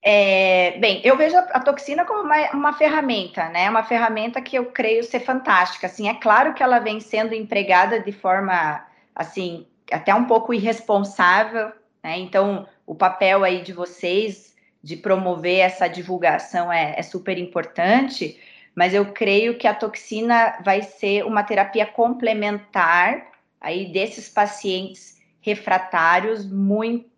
É, 0.07 0.77
bem, 0.79 1.01
eu 1.03 1.17
vejo 1.17 1.35
a, 1.37 1.61
toxina 1.61 2.05
como 2.05 2.25
uma, 2.25 2.51
uma, 2.51 2.73
ferramenta, 2.75 3.49
né? 3.49 3.71
Uma 3.71 3.85
ferramenta 3.85 4.43
que 4.43 4.57
eu 4.57 4.67
creio 4.67 5.03
ser 5.03 5.21
fantástica. 5.21 5.87
Assim, 5.87 6.09
é 6.09 6.15
claro 6.15 6.53
que 6.53 6.63
ela 6.63 6.79
vem 6.79 7.01
sendo 7.01 7.33
empregada 7.33 8.01
de 8.01 8.13
forma, 8.13 8.85
assim, 9.15 9.67
até 9.91 10.15
um 10.15 10.27
pouco 10.27 10.53
irresponsável, 10.53 11.73
né? 12.03 12.19
Então, 12.19 12.69
o 12.87 12.95
papel 12.95 13.45
aí 13.45 13.63
de 13.63 13.73
vocês 13.73 14.55
de 14.83 14.97
promover 14.97 15.61
essa 15.61 15.89
divulgação 15.89 16.71
é, 16.71 16.95
é 16.99 17.03
super 17.03 17.39
importante, 17.39 18.39
mas 18.75 18.93
eu 18.93 19.13
creio 19.13 19.57
que 19.57 19.67
a 19.67 19.75
toxina 19.75 20.59
vai 20.63 20.83
ser 20.83 21.25
uma 21.25 21.43
terapia 21.43 21.87
complementar 21.87 23.33
aí 23.61 23.87
desses 23.87 24.29
pacientes 24.29 25.19
refratários 25.41 26.45
muito, 26.45 27.09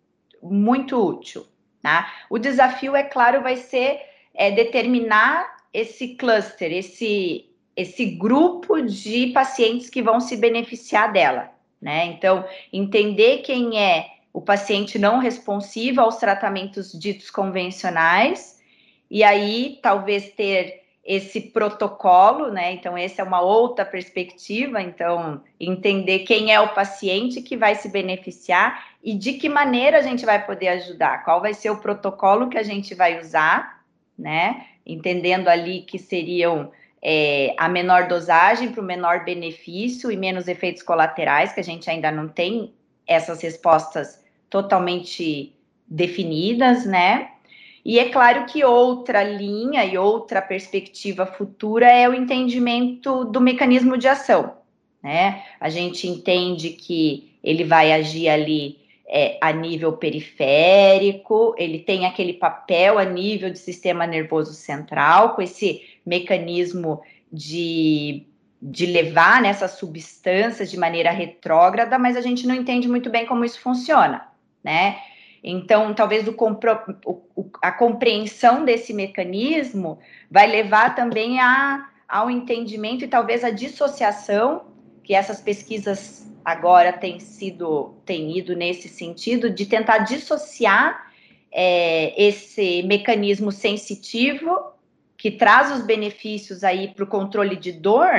muito 0.41 0.97
útil. 0.97 1.45
Tá? 1.81 2.11
O 2.29 2.37
desafio, 2.37 2.95
é 2.95 3.03
claro, 3.03 3.41
vai 3.41 3.57
ser 3.57 3.99
é, 4.33 4.51
determinar 4.51 5.57
esse 5.73 6.15
cluster, 6.15 6.71
esse, 6.71 7.49
esse 7.75 8.05
grupo 8.05 8.81
de 8.81 9.27
pacientes 9.27 9.89
que 9.89 10.01
vão 10.01 10.19
se 10.21 10.37
beneficiar 10.37 11.11
dela. 11.11 11.51
Né? 11.81 12.05
Então, 12.05 12.45
entender 12.71 13.39
quem 13.39 13.79
é 13.79 14.16
o 14.37 14.41
paciente 14.41 14.99
não 14.99 15.17
responsivo 15.17 15.99
aos 15.99 16.17
tratamentos 16.17 16.91
ditos 16.91 17.31
convencionais, 17.31 18.61
e 19.09 19.23
aí 19.23 19.79
talvez 19.81 20.29
ter 20.29 20.83
esse 21.03 21.41
protocolo, 21.41 22.51
né? 22.51 22.71
Então, 22.71 22.95
essa 22.95 23.23
é 23.23 23.25
uma 23.25 23.41
outra 23.41 23.83
perspectiva. 23.83 24.79
Então, 24.79 25.41
entender 25.59 26.19
quem 26.19 26.53
é 26.53 26.59
o 26.59 26.71
paciente 26.71 27.41
que 27.41 27.57
vai 27.57 27.73
se 27.73 27.89
beneficiar 27.89 28.89
e 29.03 29.15
de 29.15 29.33
que 29.33 29.49
maneira 29.49 29.97
a 29.97 30.01
gente 30.03 30.23
vai 30.23 30.45
poder 30.45 30.67
ajudar, 30.67 31.25
qual 31.25 31.41
vai 31.41 31.55
ser 31.55 31.71
o 31.71 31.81
protocolo 31.81 32.47
que 32.47 32.59
a 32.59 32.63
gente 32.63 32.93
vai 32.93 33.19
usar, 33.19 33.83
né? 34.15 34.67
Entendendo 34.85 35.47
ali 35.47 35.81
que 35.81 35.97
seriam 35.97 36.71
é, 37.01 37.55
a 37.57 37.67
menor 37.67 38.07
dosagem 38.07 38.71
para 38.71 38.81
o 38.81 38.85
menor 38.85 39.25
benefício 39.25 40.11
e 40.11 40.15
menos 40.15 40.47
efeitos 40.47 40.83
colaterais, 40.83 41.53
que 41.53 41.59
a 41.59 41.63
gente 41.63 41.89
ainda 41.89 42.11
não 42.11 42.27
tem 42.27 42.71
essas 43.07 43.41
respostas 43.41 44.26
totalmente 44.49 45.53
definidas, 45.87 46.85
né? 46.85 47.29
E 47.83 47.99
é 47.99 48.09
claro 48.09 48.45
que 48.45 48.65
outra 48.65 49.23
linha 49.23 49.85
e 49.85 49.97
outra 49.97 50.41
perspectiva 50.41 51.25
futura 51.25 51.89
é 51.89 52.07
o 52.07 52.13
entendimento 52.13 53.23
do 53.23 53.39
mecanismo 53.39 53.97
de 53.97 54.07
ação, 54.07 54.57
né? 55.01 55.43
A 55.59 55.69
gente 55.69 56.07
entende 56.07 56.71
que 56.71 57.31
ele 57.41 57.63
vai 57.63 57.93
agir 57.93 58.27
ali 58.27 58.77
é, 59.07 59.37
a 59.39 59.53
nível 59.53 59.93
periférico, 59.93 61.55
ele 61.57 61.79
tem 61.79 62.05
aquele 62.05 62.33
papel 62.33 62.99
a 62.99 63.05
nível 63.05 63.49
de 63.49 63.57
sistema 63.57 64.05
nervoso 64.05 64.51
central, 64.53 65.33
com 65.33 65.41
esse 65.41 65.81
mecanismo 66.05 67.01
de, 67.31 68.25
de 68.61 68.85
levar 68.85 69.41
nessas 69.41 69.71
substâncias 69.71 70.69
de 70.69 70.77
maneira 70.77 71.09
retrógrada, 71.09 71.97
mas 71.97 72.17
a 72.17 72.21
gente 72.21 72.45
não 72.45 72.53
entende 72.53 72.87
muito 72.89 73.09
bem 73.09 73.25
como 73.25 73.45
isso 73.45 73.61
funciona, 73.61 74.27
né? 74.63 74.97
Então, 75.43 75.93
talvez 75.93 76.27
o, 76.27 76.35
o, 77.05 77.49
a 77.61 77.71
compreensão 77.71 78.65
desse 78.65 78.93
mecanismo 78.93 79.99
vai 80.29 80.47
levar 80.47 80.95
também 80.95 81.39
a, 81.39 81.89
ao 82.07 82.29
entendimento 82.29 83.05
e 83.05 83.07
talvez 83.07 83.43
a 83.43 83.49
dissociação, 83.49 84.65
que 85.03 85.13
essas 85.13 85.39
pesquisas 85.39 86.27
agora 86.43 86.91
têm 86.91 87.19
sido, 87.19 87.95
têm 88.05 88.37
ido 88.37 88.55
nesse 88.55 88.89
sentido, 88.89 89.49
de 89.49 89.65
tentar 89.65 89.99
dissociar 89.99 91.11
é, 91.51 92.13
esse 92.21 92.83
mecanismo 92.83 93.51
sensitivo 93.51 94.73
que 95.17 95.31
traz 95.31 95.71
os 95.71 95.85
benefícios 95.85 96.63
aí 96.63 96.89
para 96.89 97.03
o 97.03 97.07
controle 97.07 97.55
de 97.55 97.71
dor 97.71 98.09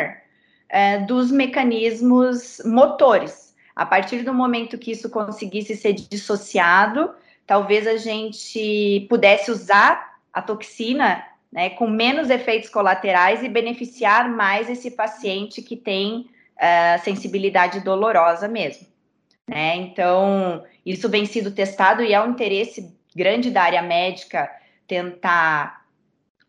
é, 0.69 0.99
dos 0.99 1.31
mecanismos 1.31 2.61
motores. 2.65 3.48
A 3.79 3.87
partir 3.87 4.25
do 4.25 4.35
momento 4.35 4.77
que 4.77 4.91
isso 4.91 5.09
conseguisse 5.09 5.77
ser 5.77 5.93
dissociado, 5.93 7.15
talvez 7.47 7.87
a 7.87 7.97
gente 7.97 9.07
pudesse 9.09 9.53
usar 9.53 10.17
a 10.33 10.43
toxina 10.43 11.25
né, 11.51 11.71
com 11.71 11.89
menos 11.89 12.29
efeitos 12.29 12.69
colaterais 12.69 13.41
e 13.41 13.49
beneficiar 13.49 14.29
mais 14.29 14.69
esse 14.69 14.91
paciente 14.91 15.63
que 15.63 15.77
tem 15.77 16.29
uh, 16.57 17.05
sensibilidade 17.05 17.79
dolorosa 17.79 18.49
mesmo. 18.49 18.85
Né? 19.47 19.77
Então, 19.77 20.65
isso 20.85 21.09
vem 21.09 21.25
sido 21.25 21.53
testado 21.53 22.03
e 22.03 22.13
é 22.13 22.21
um 22.21 22.31
interesse 22.31 22.93
grande 23.15 23.49
da 23.49 23.63
área 23.63 23.81
médica 23.81 24.51
tentar 24.89 25.85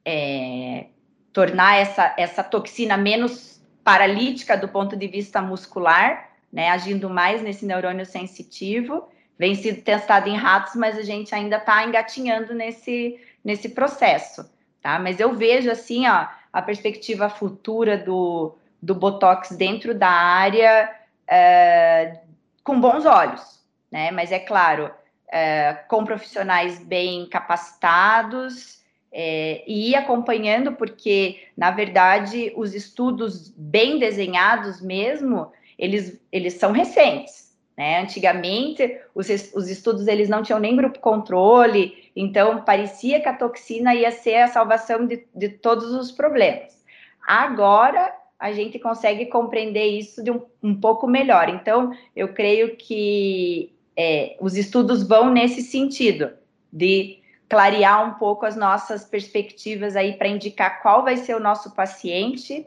é, 0.03 0.87
tornar 1.31 1.77
essa, 1.77 2.11
essa 2.17 2.43
toxina 2.43 2.97
menos 2.97 3.61
paralítica 3.83 4.57
do 4.57 4.67
ponto 4.67 4.97
de 4.97 5.07
vista 5.07 5.43
muscular 5.43 6.28
né, 6.51 6.69
agindo 6.69 7.09
mais 7.09 7.41
nesse 7.41 7.65
neurônio 7.65 8.05
sensitivo. 8.05 9.07
Vem 9.37 9.55
sido 9.55 9.81
testado 9.81 10.27
em 10.27 10.35
ratos, 10.35 10.75
mas 10.75 10.97
a 10.97 11.01
gente 11.01 11.33
ainda 11.33 11.57
está 11.57 11.83
engatinhando 11.83 12.53
nesse, 12.53 13.19
nesse 13.43 13.69
processo, 13.69 14.49
tá? 14.81 14.99
Mas 14.99 15.19
eu 15.19 15.33
vejo, 15.33 15.71
assim, 15.71 16.07
ó, 16.07 16.27
a 16.51 16.61
perspectiva 16.61 17.29
futura 17.29 17.97
do, 17.97 18.55
do 18.81 18.93
Botox 18.93 19.51
dentro 19.51 19.93
da 19.93 20.09
área 20.09 20.93
é, 21.27 22.19
com 22.63 22.81
bons 22.81 23.05
olhos, 23.05 23.59
né? 23.91 24.11
Mas 24.11 24.31
é 24.31 24.39
claro, 24.39 24.91
é, 25.31 25.73
com 25.87 26.03
profissionais 26.03 26.79
bem 26.83 27.25
capacitados 27.27 28.79
é, 29.11 29.63
e 29.67 29.95
acompanhando, 29.95 30.73
porque, 30.73 31.47
na 31.55 31.71
verdade, 31.71 32.51
os 32.55 32.73
estudos 32.73 33.49
bem 33.55 33.99
desenhados 33.99 34.81
mesmo, 34.81 35.51
eles, 35.79 36.19
eles 36.31 36.55
são 36.55 36.71
recentes. 36.71 37.57
Né? 37.77 38.01
Antigamente, 38.01 38.99
os, 39.15 39.29
os 39.55 39.69
estudos 39.69 40.05
eles 40.07 40.27
não 40.27 40.43
tinham 40.43 40.59
nem 40.59 40.75
grupo 40.75 40.99
controle, 40.99 42.11
então 42.13 42.61
parecia 42.63 43.21
que 43.21 43.29
a 43.29 43.33
toxina 43.33 43.95
ia 43.95 44.11
ser 44.11 44.35
a 44.35 44.49
salvação 44.49 45.07
de, 45.07 45.25
de 45.33 45.47
todos 45.47 45.93
os 45.93 46.11
problemas. 46.11 46.77
Agora, 47.25 48.13
a 48.37 48.51
gente 48.51 48.77
consegue 48.77 49.27
compreender 49.27 49.85
isso 49.85 50.21
de 50.21 50.29
um, 50.29 50.41
um 50.61 50.75
pouco 50.75 51.07
melhor. 51.07 51.47
Então, 51.47 51.91
eu 52.15 52.33
creio 52.33 52.75
que 52.75 53.73
é, 53.95 54.35
os 54.41 54.57
estudos 54.57 55.07
vão 55.07 55.29
nesse 55.29 55.61
sentido, 55.61 56.31
de 56.71 57.19
clarear 57.49 58.07
um 58.07 58.19
pouco 58.19 58.45
as 58.45 58.55
nossas 58.55 59.05
perspectivas 59.05 59.95
aí 59.95 60.13
para 60.13 60.27
indicar 60.27 60.81
qual 60.81 61.03
vai 61.03 61.17
ser 61.17 61.35
o 61.35 61.39
nosso 61.39 61.71
paciente 61.71 62.65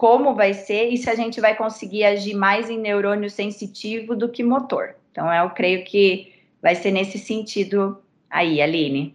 como 0.00 0.34
vai 0.34 0.54
ser 0.54 0.88
e 0.88 0.96
se 0.96 1.10
a 1.10 1.14
gente 1.14 1.42
vai 1.42 1.54
conseguir 1.54 2.04
agir 2.04 2.32
mais 2.32 2.70
em 2.70 2.78
neurônio 2.78 3.28
sensitivo 3.28 4.16
do 4.16 4.30
que 4.30 4.42
motor. 4.42 4.94
Então, 5.12 5.30
eu 5.30 5.50
creio 5.50 5.84
que 5.84 6.32
vai 6.62 6.74
ser 6.74 6.90
nesse 6.90 7.18
sentido 7.18 8.02
aí, 8.30 8.62
Aline. 8.62 9.14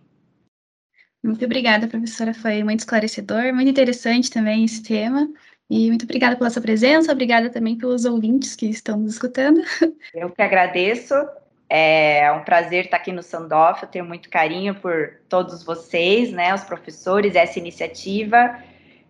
Muito 1.23 1.43
obrigada, 1.43 1.87
professora. 1.87 2.35
Foi 2.35 2.63
muito 2.63 2.81
esclarecedor, 2.81 3.51
muito 3.51 3.67
interessante 3.67 4.29
também 4.29 4.63
esse 4.63 4.83
tema. 4.83 5.27
E 5.67 5.87
muito 5.89 6.03
obrigada 6.03 6.35
pela 6.35 6.51
sua 6.51 6.61
presença, 6.61 7.11
obrigada 7.11 7.49
também 7.49 7.75
pelos 7.75 8.05
ouvintes 8.05 8.55
que 8.55 8.67
estão 8.67 8.99
nos 8.99 9.13
escutando. 9.13 9.63
Eu 10.13 10.29
que 10.29 10.41
agradeço. 10.43 11.15
É 11.67 12.31
um 12.31 12.43
prazer 12.43 12.85
estar 12.85 12.97
aqui 12.97 13.11
no 13.11 13.23
Sandoff. 13.23 13.81
Eu 13.81 13.89
tenho 13.89 14.05
muito 14.05 14.29
carinho 14.29 14.75
por 14.75 15.15
todos 15.27 15.63
vocês, 15.63 16.31
né, 16.31 16.53
os 16.53 16.63
professores, 16.63 17.33
essa 17.35 17.57
iniciativa 17.57 18.55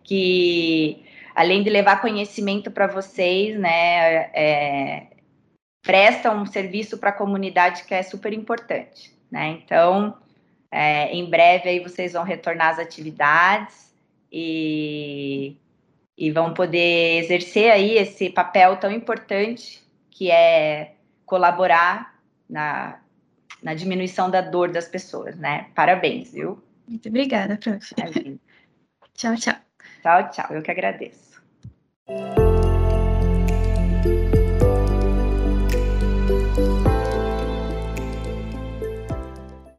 que 0.05 1.04
além 1.35 1.61
de 1.61 1.69
levar 1.69 2.01
conhecimento 2.01 2.71
para 2.71 2.87
vocês, 2.87 3.59
né, 3.59 4.31
é, 4.33 5.07
presta 5.83 6.31
um 6.31 6.45
serviço 6.45 6.97
para 6.97 7.09
a 7.09 7.13
comunidade 7.13 7.83
que 7.83 7.93
é 7.93 8.01
super 8.01 8.31
importante, 8.31 9.13
né? 9.29 9.59
Então, 9.63 10.17
é, 10.71 11.13
em 11.13 11.29
breve 11.29 11.69
aí 11.69 11.79
vocês 11.79 12.13
vão 12.13 12.23
retornar 12.23 12.69
às 12.69 12.79
atividades 12.79 13.93
e, 14.31 15.57
e 16.17 16.31
vão 16.31 16.53
poder 16.53 17.19
exercer 17.19 17.71
aí 17.71 17.97
esse 17.97 18.29
papel 18.29 18.77
tão 18.77 18.91
importante 18.91 19.85
que 20.09 20.31
é 20.31 20.95
colaborar 21.25 22.15
na, 22.49 22.99
na 23.61 23.73
diminuição 23.73 24.29
da 24.29 24.41
dor 24.41 24.71
das 24.71 24.87
pessoas, 24.87 25.37
né? 25.37 25.67
Parabéns, 25.75 26.31
viu? 26.31 26.63
Muito 26.87 27.09
obrigada, 27.09 27.57
prof. 27.57 27.93
tchau, 29.13 29.35
tchau. 29.35 29.55
Tchau, 30.01 30.29
tchau. 30.29 30.47
Eu 30.51 30.61
que 30.61 30.71
agradeço. 30.71 31.24
Thank 32.07 32.37
you. 32.39 32.44